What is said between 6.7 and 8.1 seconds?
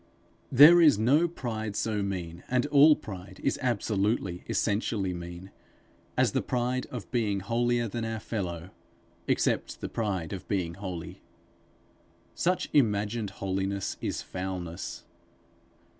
of being holier than